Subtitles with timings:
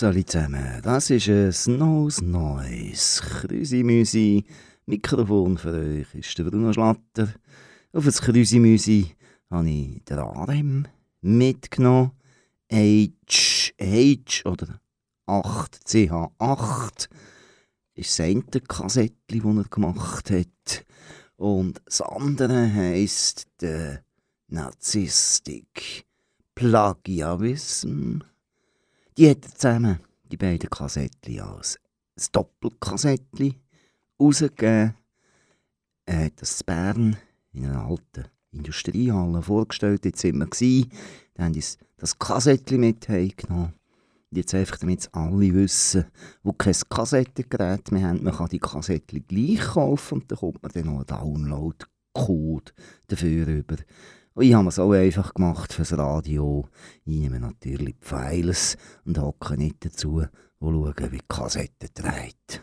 [0.00, 3.20] Salut zusammen, das ist ein Snows Noise.
[3.20, 4.46] Krüsi-Müsi,
[4.86, 7.34] Mikrofon für euch ist der Bruno Schlatter.
[7.92, 9.14] Auf das Krüsi-Müsi
[9.50, 10.88] habe ich den Arem
[11.20, 12.12] mitgenommen.
[12.72, 13.10] H,
[13.78, 14.80] H oder
[15.26, 17.10] 8, CH8
[17.92, 20.86] ist das eine Kassettchen, das er gemacht hat.
[21.36, 24.02] Und das andere heisst der
[24.48, 26.06] Narzisstik
[26.54, 28.20] Plagiarism.
[29.20, 30.00] Die hat er zusammen,
[30.32, 31.78] die beiden Kassettchen, als
[32.16, 33.54] ein Doppelkassettchen
[34.18, 34.94] rausgegeben.
[36.06, 37.16] Er hat das in Bern
[37.52, 40.06] in einer alten Industriehalle vorgestellt.
[40.06, 40.90] Jetzt sind wir gewesen.
[41.34, 43.74] Dann haben uns das Kassettchen mit heimgenommen.
[44.30, 46.06] Jetzt einfach, damit alle wissen,
[46.42, 50.72] wo kein Kassettengerät mehr haben, man kann die Kassettchen gleich kaufen und dann kommt man
[50.72, 52.72] dann noch einen Download-Code
[53.08, 53.76] dafür über.
[54.34, 56.68] Und ich habe es auch einfach gemacht fürs Radio.
[57.04, 60.22] Ich nehme natürlich die Files und hocke nicht dazu
[60.60, 62.62] und schaue, wie die Kassette dreht.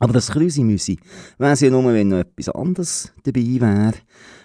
[0.00, 0.98] Aber das Krüsi-Müsi
[1.38, 3.94] wäre es ja nur, wenn noch etwas anderes dabei wäre.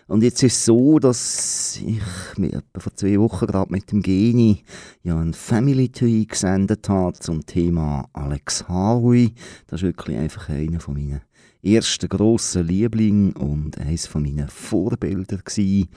[0.07, 2.01] Und jetzt ist es so, dass ich
[2.37, 4.63] mir etwa vor zwei Wochen gerade mit dem Geni
[5.03, 9.33] ja ein Family Tree gesendet habe zum Thema Alex Harvey.
[9.67, 11.21] Das ist wirklich einfach einer von meinen
[11.61, 15.89] ersten grossen Lieblingen und eines von meinen Vorbilder gewesen.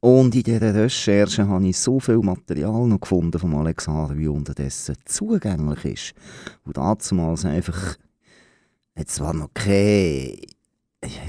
[0.00, 4.96] Und in dieser Recherche habe ich so viel Material noch gefunden von Alex Harvey, unterdessen
[5.04, 6.14] zugänglich ist.
[6.64, 7.96] Und damals einfach,
[8.96, 10.38] jetzt war noch keine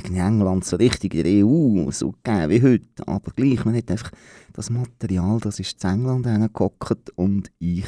[0.03, 3.07] in England so richtig in der EU so gegeben wie heute.
[3.07, 4.11] Aber gleich, man hat einfach
[4.53, 7.85] das Material, das ist in England hingehockt und ich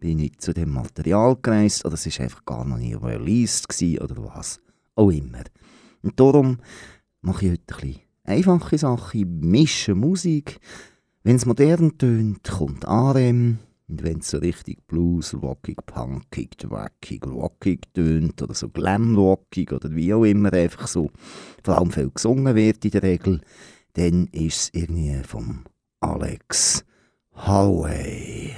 [0.00, 3.66] bin nicht zu dem Material gereist oder es war einfach gar noch nie released
[4.00, 4.60] oder was
[4.98, 5.44] auch immer.
[6.02, 6.58] Und darum
[7.20, 10.60] mache ich heute ein einfache Sachen, mische Musik.
[11.22, 13.58] Wenn es modern tönt, kommt RM.
[13.88, 19.94] Und wenn es so richtig Blues, rockig, punkig, wackig, rockig tönt oder so glam-rockig oder
[19.94, 21.10] wie auch immer einfach so,
[21.64, 23.40] vor allem viel gesungen wird in der Regel,
[23.94, 25.64] dann ist es irgendwie vom
[26.00, 26.84] Alex
[27.34, 28.52] Holloway.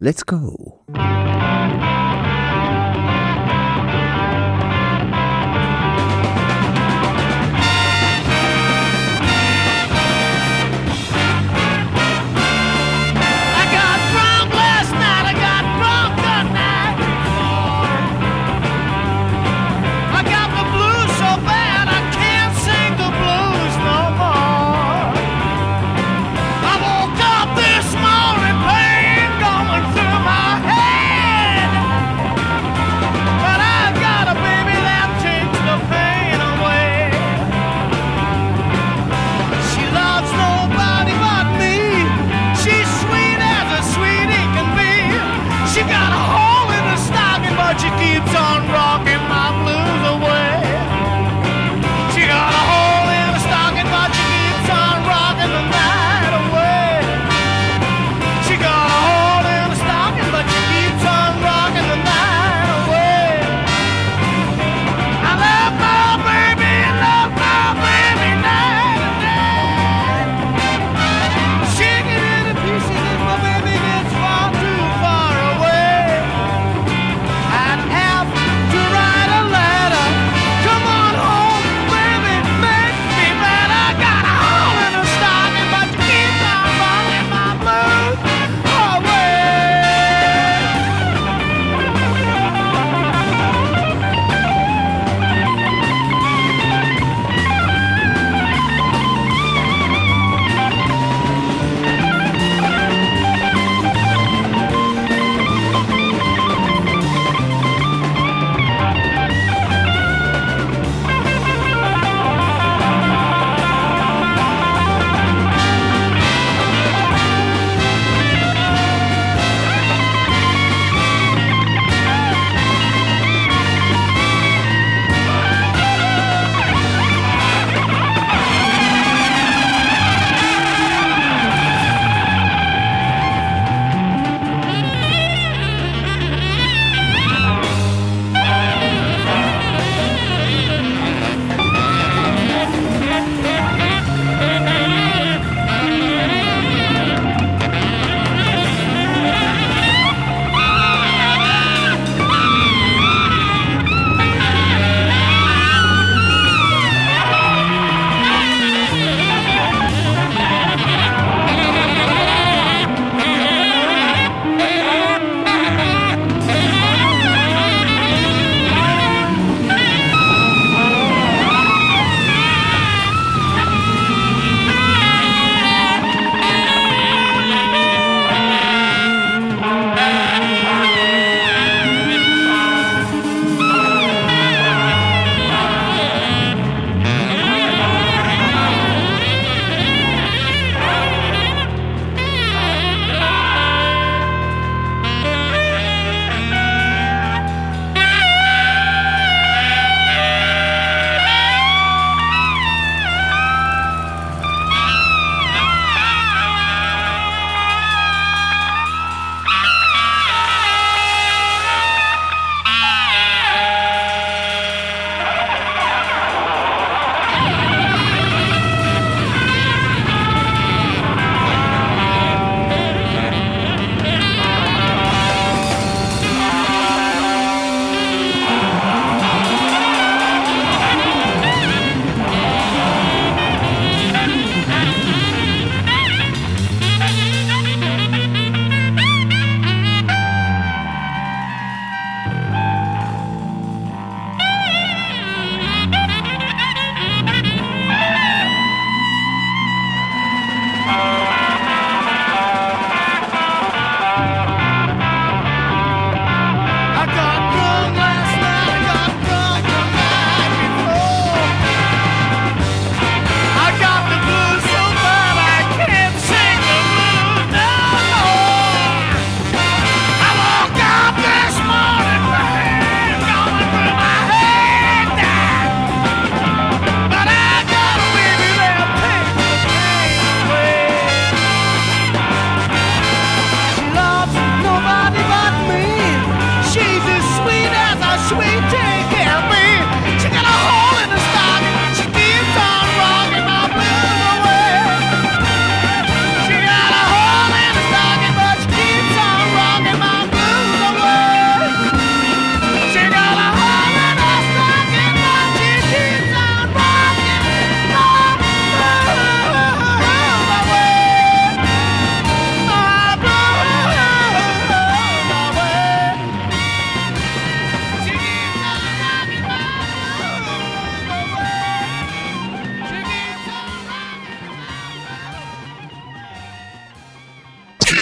[0.00, 0.84] Let's go!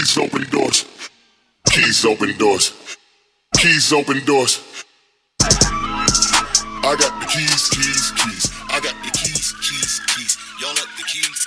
[0.06, 0.84] Keys open doors.
[1.68, 2.96] Keys open doors.
[3.58, 4.84] Keys open doors.
[5.40, 8.52] I got the keys, keys, keys.
[8.70, 10.38] I got the keys, keys, keys.
[10.60, 11.45] Y'all up the keys.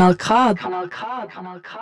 [0.00, 0.54] Kanal K.
[0.54, 1.28] Kanal K.
[1.28, 1.79] Kanal K.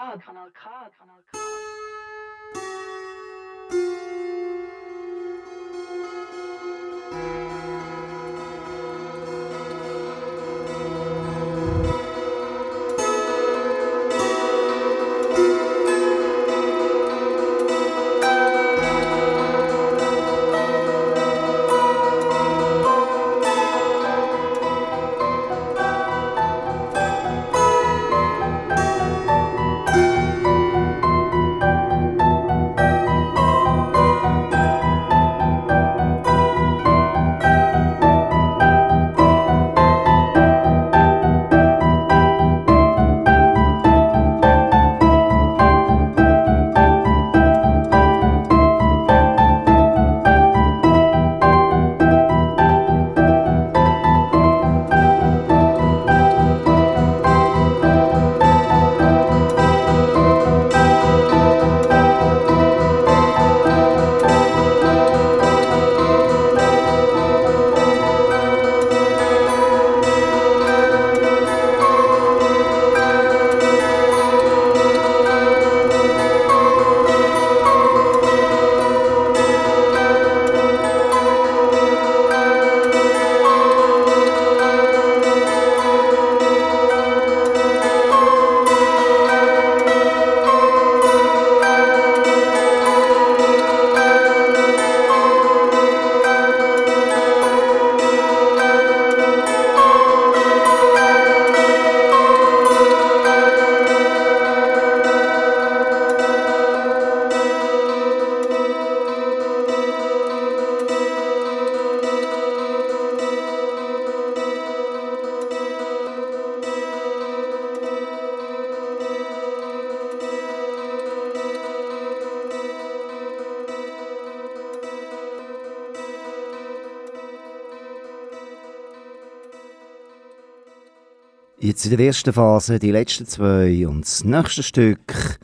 [131.61, 135.41] Jetzt in der ersten Phase die letzten zwei und das nächste Stück,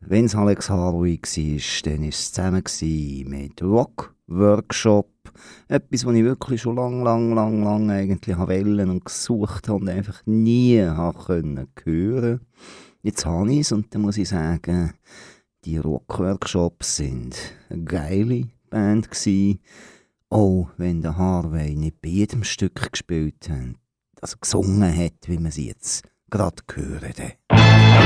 [0.00, 5.08] wenn es Alex Harvey war, dann war es zusammen mit Rock Workshop.
[5.66, 9.88] Etwas, was ich wirklich schon lang, lang, lang, lang eigentlich wollte und gesucht habe und
[9.88, 10.76] einfach nie
[11.24, 12.40] können hören
[13.00, 14.92] Jetzt habe ich es und dann muss ich sagen,
[15.64, 17.34] die Rock Workshops sind
[17.70, 19.60] eine geile Band gewesen.
[20.28, 23.85] Auch wenn der Harvey nicht bei jedem Stück gespielt hat
[24.26, 27.16] also gesungen hat, wie man sie jetzt gerade gehört.
[27.52, 27.96] Musik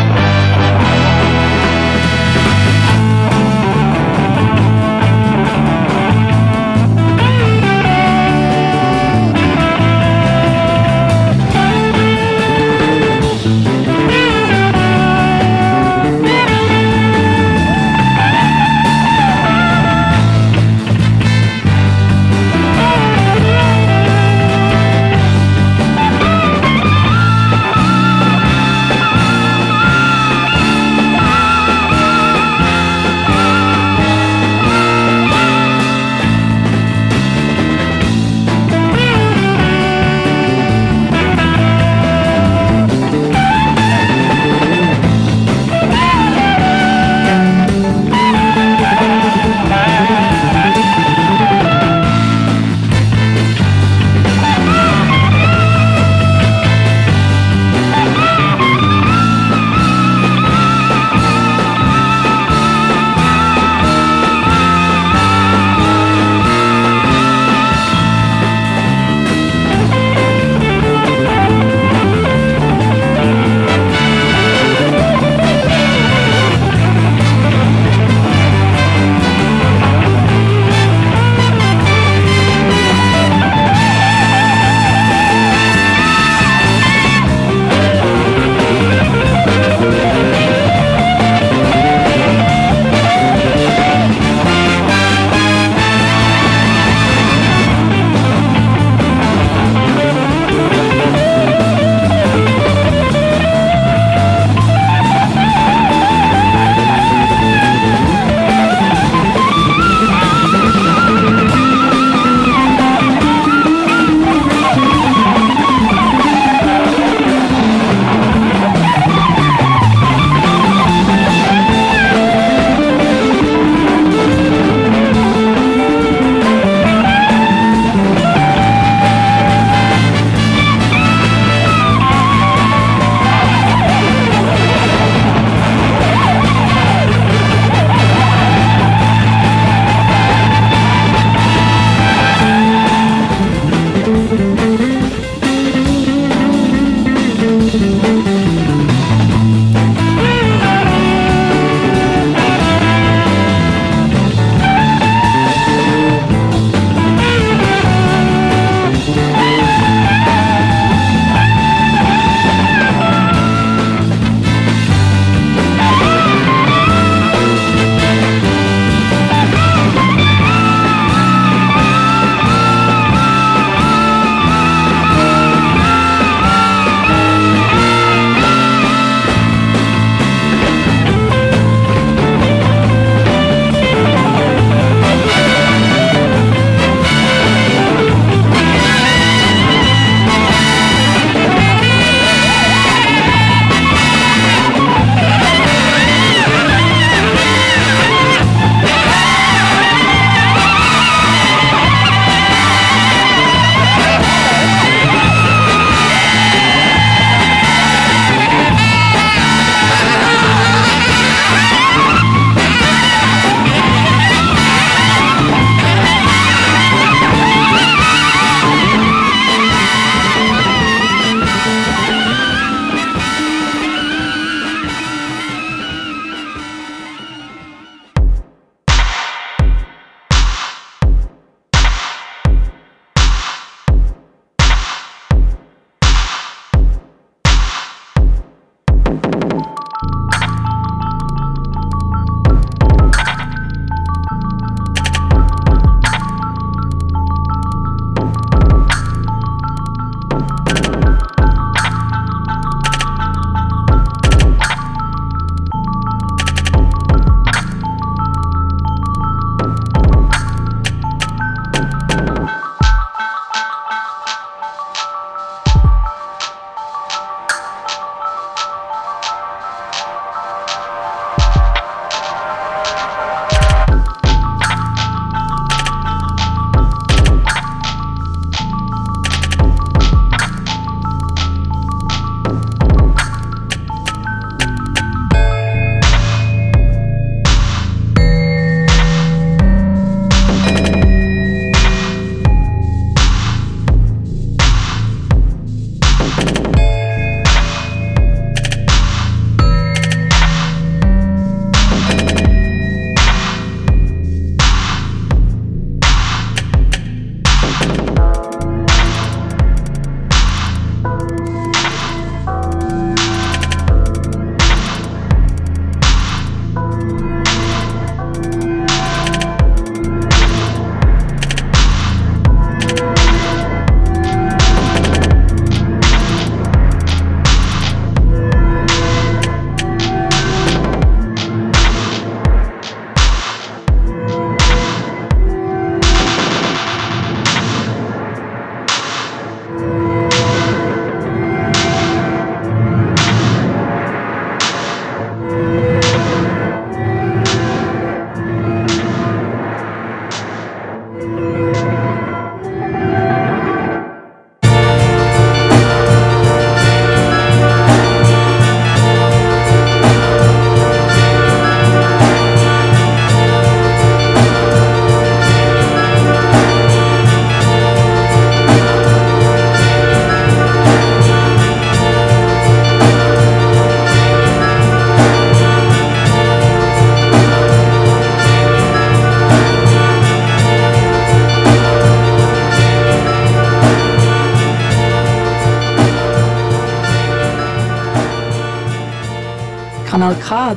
[390.39, 390.77] Kanal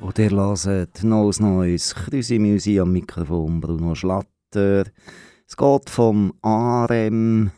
[0.00, 4.84] Und ihr hört neues Neues Krüsi Musi am Mikrofon Bruno Schlatter.
[5.46, 7.50] Es geht vom Arem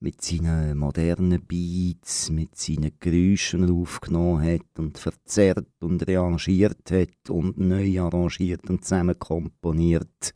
[0.00, 7.30] mit seinen modernen Beats, mit seinen Geräuschen er aufgenommen hat und verzerrt und rearrangiert hat
[7.30, 10.34] und neu arrangiert und zusammen komponiert.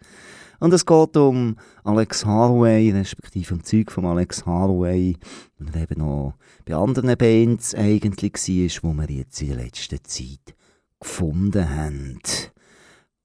[0.61, 5.17] Und es geht um Alex Harway, respektive um Zeug von Alex Harway,
[5.59, 6.35] und eben noch
[6.67, 10.55] bei anderen Bands eigentlich war, wo wir jetzt in der letzten Zeit
[11.01, 12.21] gefunden haben.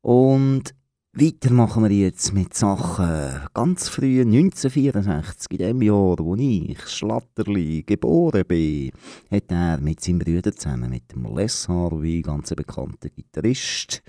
[0.01, 0.73] Und
[1.17, 7.83] weiter machen wir jetzt mit Sachen ganz früh, 1964, in dem Jahr, wo ich, Schlatterli,
[7.83, 8.91] geboren bin,
[9.31, 14.03] hat er mit seinem Bruder zusammen, mit dem Les Harvey, ganz bekannter Gitarrist,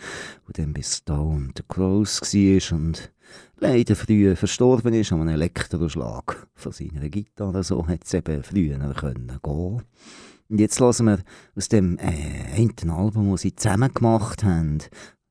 [0.49, 3.13] der dann bis Stone the Crows war und
[3.59, 7.63] leider früh verstorben ist an einem Elektroschlag von seiner Gitarre.
[7.63, 9.83] So hat es eben früher können gehen.
[10.49, 11.19] Und jetzt hören wir
[11.57, 14.79] aus dem äh, Album, das sie zusammen gemacht haben,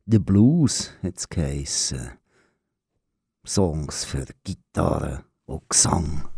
[0.08, 2.00] The Blues hat es geheissen.
[2.00, 2.10] Uh,
[3.44, 6.30] songs für Gitarre und uh, Gesang.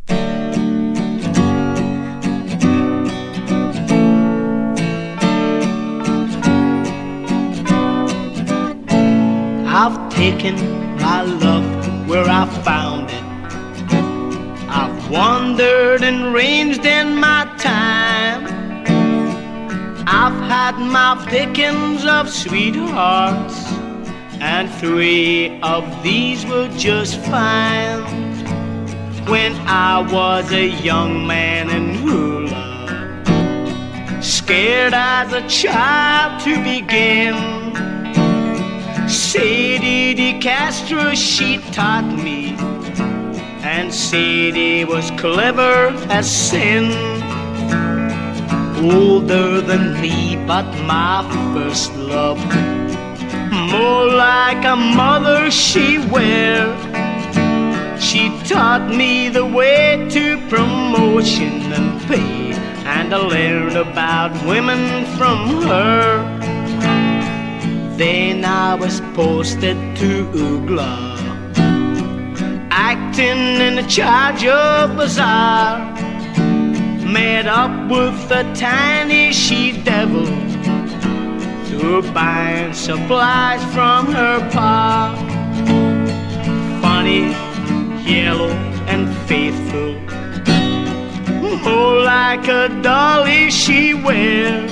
[9.67, 10.55] I've taken
[11.01, 13.23] my love where I found it.
[14.69, 18.06] I've wandered and ranged in my time.
[20.09, 23.65] I've had my pickings of sweethearts,
[24.39, 28.03] and three of these were just fine.
[29.27, 33.25] When I was a young man in Hula,
[34.21, 37.35] scared as a child to begin.
[39.09, 42.55] Sadie de Castro, she taught me,
[43.61, 47.17] and Sadie was clever as sin.
[48.79, 52.37] Older than me, but my first love,
[53.71, 56.75] more like a mother she were.
[57.99, 62.53] She taught me the way to promotion and pay,
[62.85, 66.23] and I learned about women from her.
[67.97, 71.17] Then I was posted to Ugla,
[72.69, 75.97] acting in the charge of bazaar.
[77.07, 80.25] Met up with a tiny she devil
[81.69, 85.15] to buy supplies from her pa.
[86.81, 87.31] Funny,
[88.09, 88.51] yellow,
[88.87, 89.95] and faithful.
[91.69, 94.67] Oh, like a dolly she wear.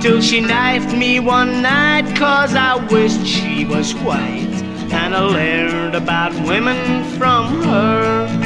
[0.00, 4.46] Till she knifed me one night cause I wished she was white.
[4.92, 8.39] And I learned about women from her.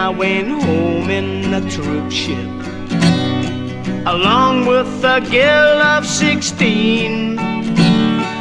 [0.00, 2.48] I went home in a troop ship
[4.06, 7.36] along with a girl of sixteen.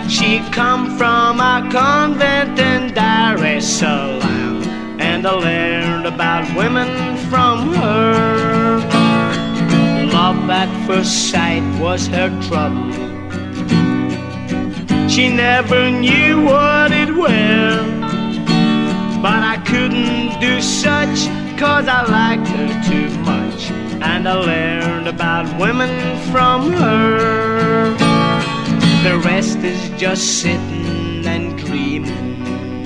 [0.08, 4.64] She come from a convent in Dar es Salaam,
[5.02, 8.80] and I learned about women from her.
[10.14, 12.94] Love at first sight was her trouble.
[15.10, 18.00] She never knew what it was
[19.22, 21.28] but I couldn't do such
[21.60, 23.70] cause I liked her too much,
[24.02, 25.92] and I learned about women
[26.32, 27.98] from her.
[29.04, 32.86] The rest is just sitting and dreaming,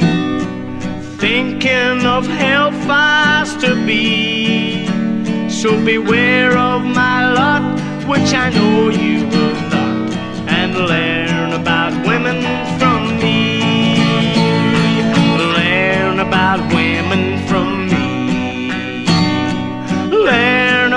[1.19, 4.87] thinking of hellfires to be.
[5.49, 10.09] So beware of my lot, which I know you will not,
[10.49, 12.41] and learn about women
[12.79, 13.61] from me.
[15.57, 17.32] Learn about women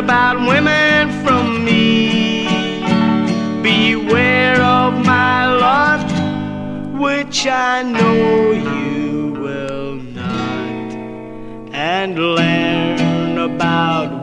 [0.07, 2.47] about women from me.
[3.61, 6.09] Beware of my lot,
[6.93, 10.95] which I know you will not,
[11.75, 14.16] and learn about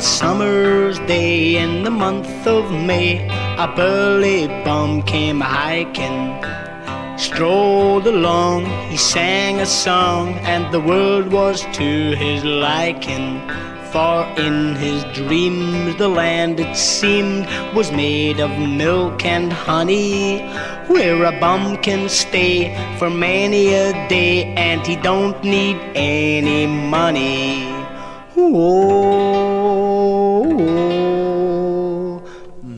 [0.00, 3.24] summer's day in the month of May,
[3.56, 6.42] a burly bum came hiking.
[7.16, 13.40] Strolled along, he sang a song, and the world was to his liking.
[13.92, 20.40] For in his dreams the land it seemed was made of milk and honey,
[20.88, 27.72] where a bum can stay for many a day, and he don't need any money.
[28.36, 29.55] Oh,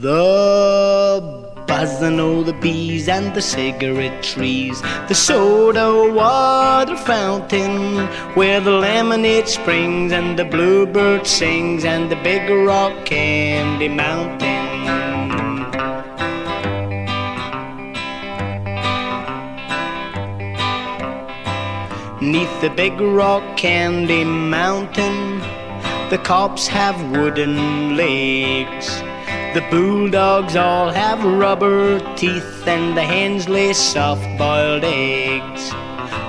[0.09, 8.71] the buzzing of the bees and the cigarette trees, the soda water fountain, where the
[8.71, 14.67] lemonade springs and the bluebird sings, and the big rock candy mountain.
[22.23, 25.41] Neath the big rock candy mountain,
[26.09, 29.03] the cops have wooden legs.
[29.59, 35.71] The bulldogs all have rubber teeth, and the hens lay soft boiled eggs.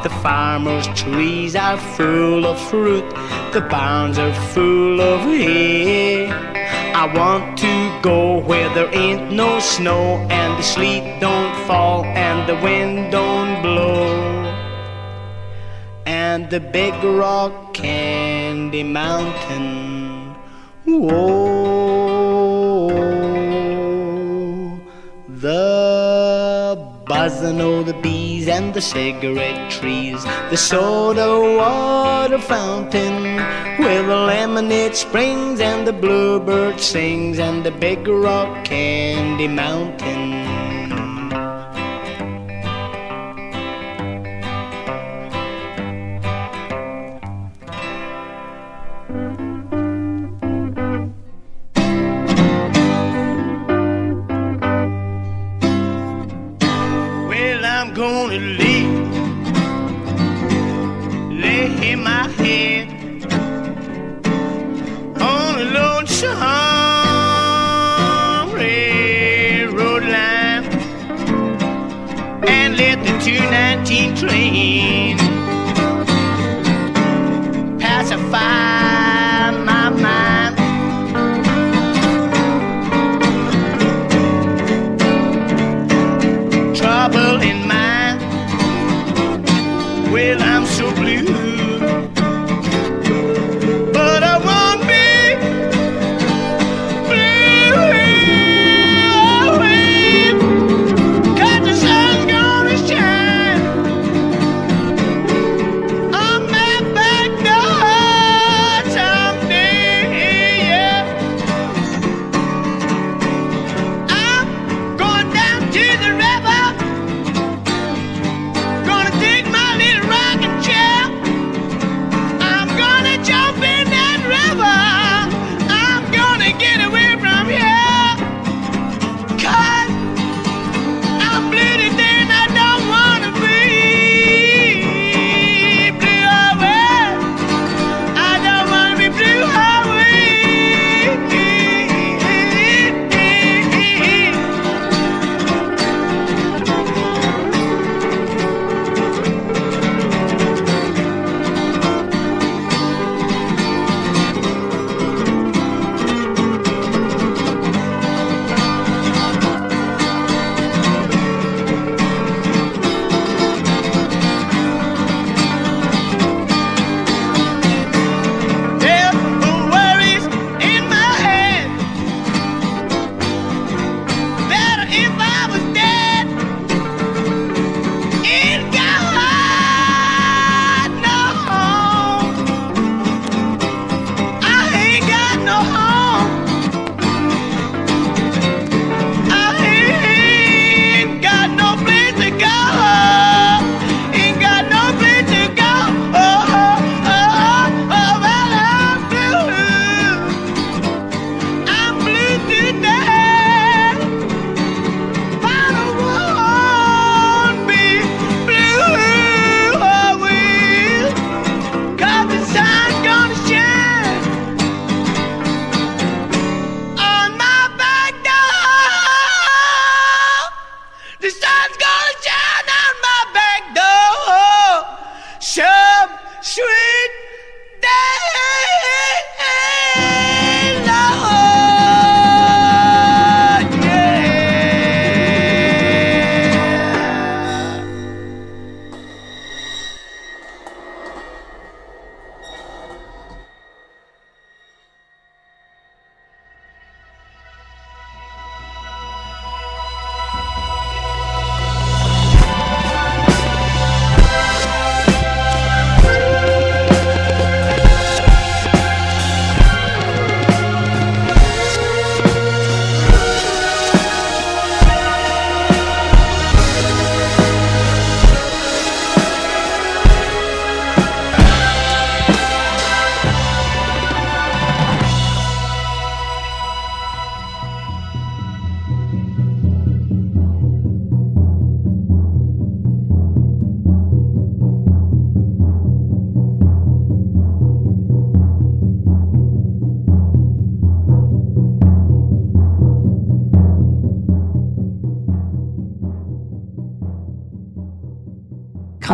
[0.02, 3.08] The farmer's trees are full of fruit,
[3.54, 6.32] the barns are full of hay.
[6.32, 12.50] I want to go where there ain't no snow, and the sleet don't fall, and
[12.50, 14.26] the wind don't blow
[16.08, 20.34] and the big rock candy mountain.
[20.86, 21.79] Whoa,
[25.40, 26.76] the
[27.06, 33.38] buzzing of the bees and the cigarette trees, the soda water fountain,
[33.78, 40.49] where the lemonade springs and the bluebird sings, and the big rock candy mountain.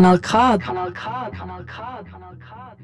[0.06, 0.60] Kanal K.
[0.60, 1.32] Kanal K.
[1.32, 2.03] Kanal K.
[2.03, 2.78] Kanal K.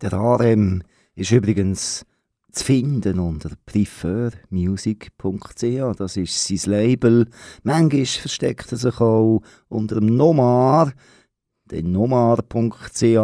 [0.00, 0.82] Der RM
[1.14, 2.04] ist übrigens
[2.50, 5.96] zu finden unter prefermusic.ch.
[5.96, 7.30] Das ist sein Label.
[7.62, 10.92] Manchmal versteckt er sich auch unter dem Nomar,
[11.66, 13.16] den nomar.ch.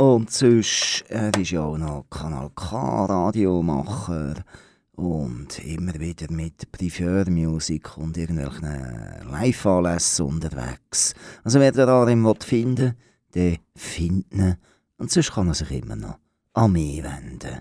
[0.00, 4.34] Und sonst, er ist ja auch noch Kanal K Radiomacher
[5.00, 11.14] und immer wieder mit Prefermusik und irgendwelchen Live-Anlässen unterwegs.
[11.42, 12.94] Also wer den RM finden will,
[13.34, 14.56] der findet ihn.
[14.98, 16.18] Und sonst kann er sich immer noch
[16.52, 17.60] an mich wenden.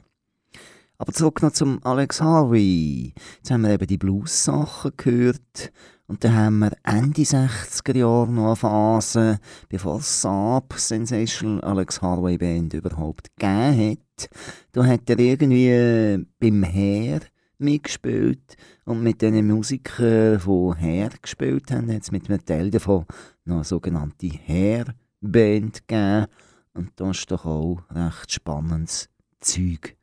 [0.98, 3.14] Aber zurück noch zum Alex Harvey.
[3.38, 5.72] Jetzt haben wir eben die Blues-Sachen gehört.
[6.10, 9.40] Und dann haben wir Ende 60er Jahre noch eine Phase,
[9.70, 14.30] bevor Saab Sensational Alex Harvey Band überhaupt gegeben hat.
[14.72, 17.20] Da hat er irgendwie beim Heer
[17.60, 23.06] mitgespielt und mit den Musikern, die Heer gespielt haben, hat es mit einem Teil davon
[23.46, 26.26] noch eine sogenannte Heer-Band gegeben.
[26.74, 29.10] Und da ist doch auch recht spannendes
[29.42, 29.96] Zeug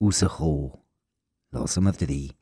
[0.00, 0.72] rausgekommen.
[1.50, 2.39] Lassen wir rein.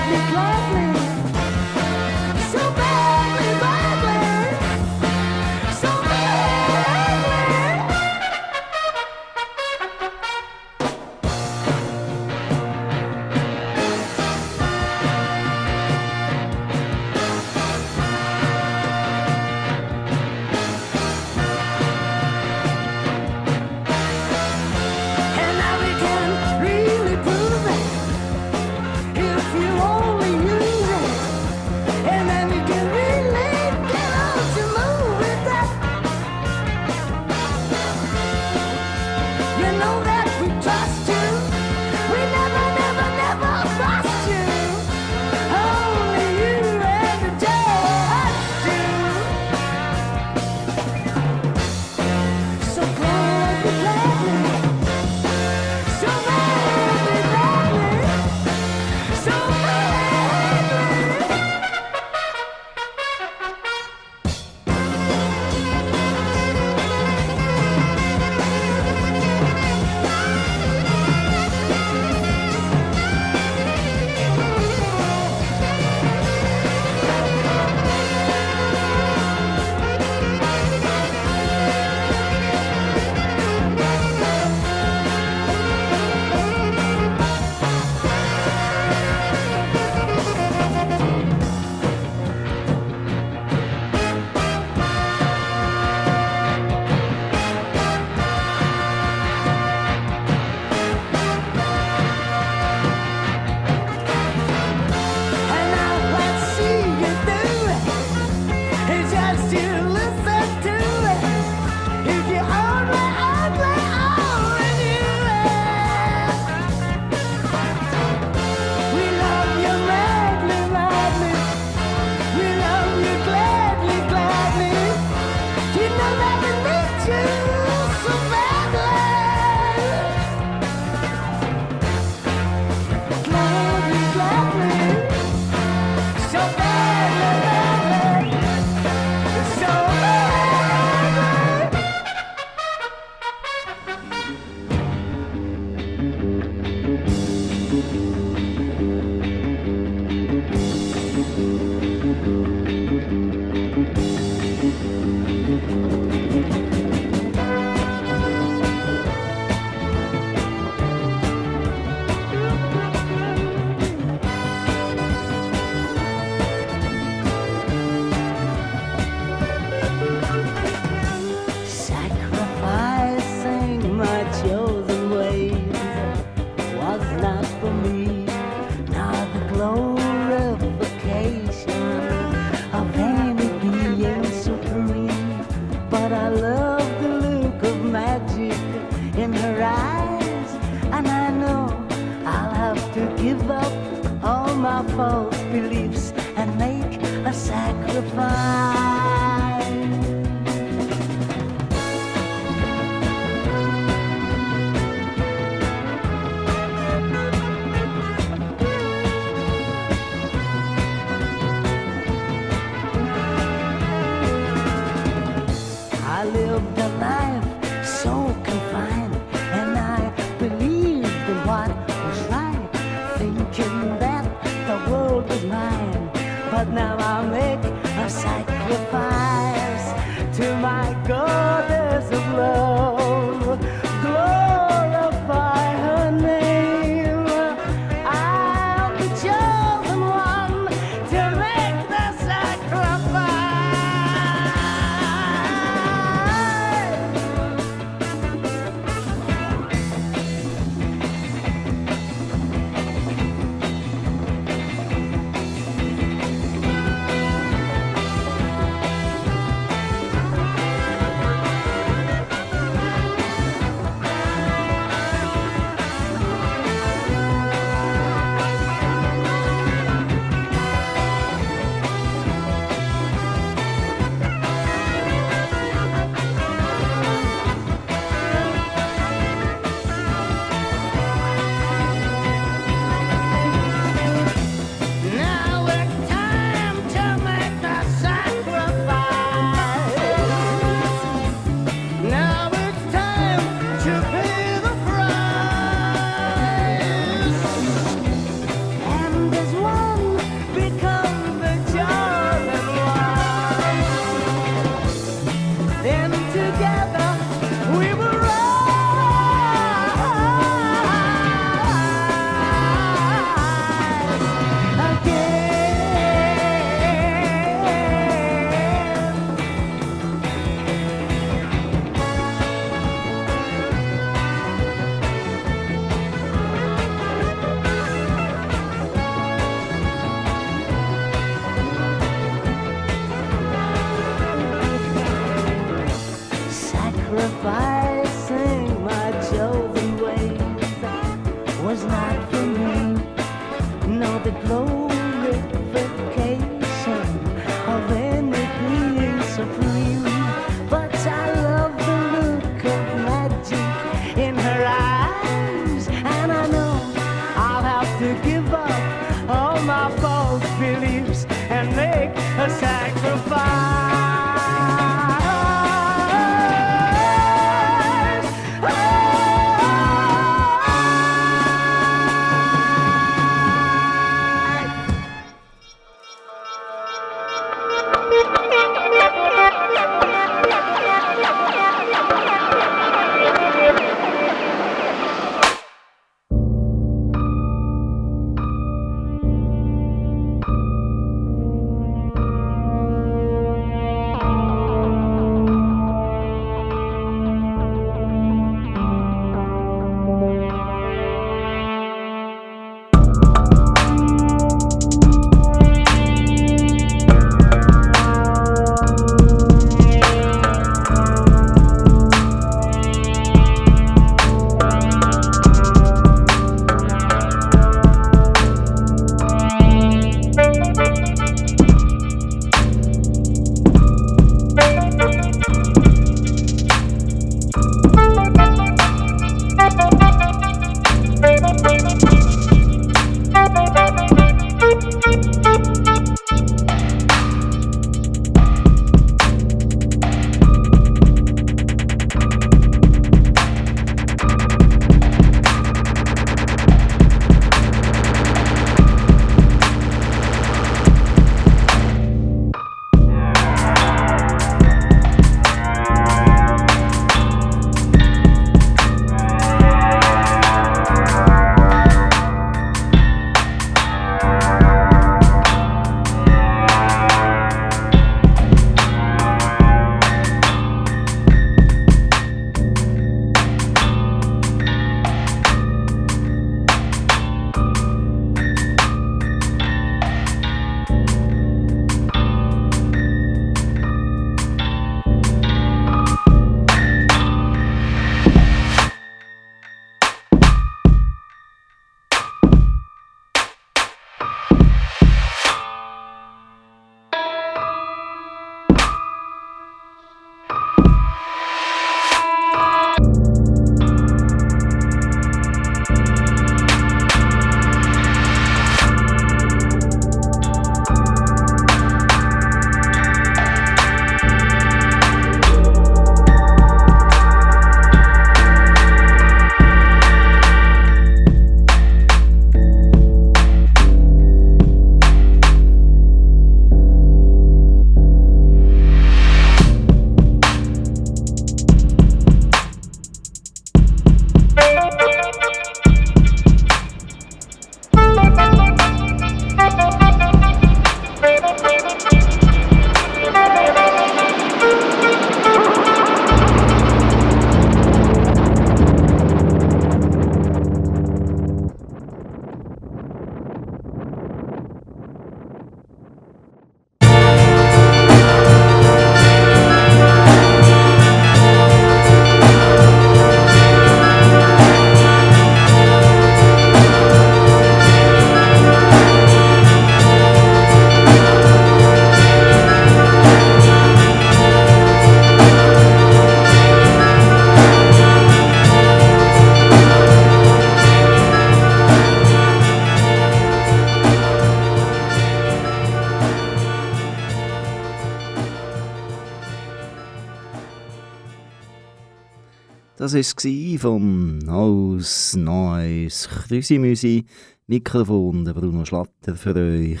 [593.14, 597.24] Das war vom Haus Neues Krüsimüsi.
[597.68, 600.00] Mikrofon der Bruno Schlatter für euch.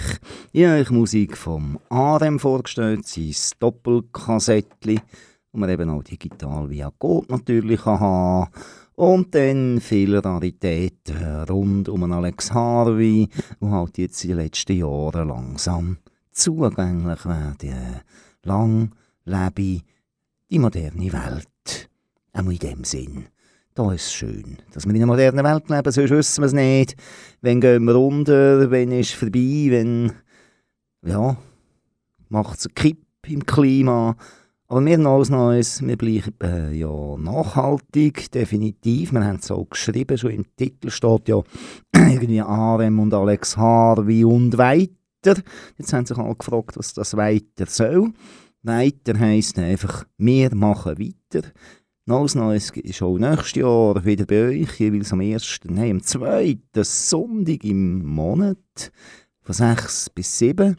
[0.50, 4.98] Ich habe euch Musik vom Arem vorgestellt, sein Doppelkassettli,
[5.52, 8.50] wo man eben auch digital via Code natürlich haben
[8.96, 13.28] und dann viele Raritäten rund um Alex Harvey,
[13.60, 15.98] die halt jetzt in den letzten Jahren langsam
[16.32, 18.00] zugänglich werden.
[18.42, 18.90] Lang
[19.24, 19.82] lebe
[20.50, 21.53] die moderne Welt.
[22.34, 23.26] Auch in dem Sinn.
[23.74, 26.52] Da ist es schön, dass wir in einer modernen Welt leben, sonst wissen wir es
[26.52, 26.96] nicht.
[27.40, 30.12] Wenn gehen wir runter, wenn ist es vorbei, wenn,
[31.04, 31.36] ja,
[32.28, 34.16] macht es einen Kipp im Klima.
[34.66, 39.12] Aber wir noch Neues, wir bleiben äh, ja nachhaltig, definitiv.
[39.12, 41.42] Wir haben es auch geschrieben, schon im Titel steht ja
[41.94, 45.42] irgendwie Arem und Alex Harvey und weiter.
[45.78, 48.12] Jetzt haben sich alle gefragt, was das weiter soll.
[48.62, 51.48] Weiter heisst einfach, wir machen weiter.
[52.06, 56.58] Neues Neues ist auch nächstes Jahr wieder bei euch, jeweils am 1., nein, am 2.
[56.82, 58.92] Sonntag im Monat,
[59.40, 60.76] von 6 bis 7.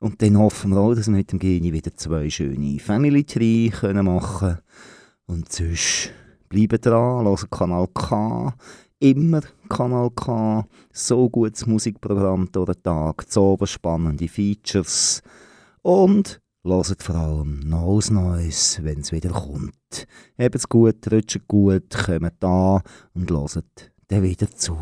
[0.00, 3.68] Und dann hoffen wir auch, dass wir mit dem Geni wieder zwei schöne Family Tree
[3.68, 6.10] können Und sonst
[6.48, 8.52] bleiben dran, hören Kanal K,
[8.98, 15.22] immer Kanal K, so gutes Musikprogramm durch den Tag, so spannende Features
[15.82, 20.08] und Hört vor allem Neues Neues, wenn es wieder kommt.
[20.36, 22.82] Habt's gut, rutscht gut, kommt da
[23.14, 24.76] und hört dann wieder zu.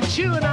[0.00, 0.49] but you and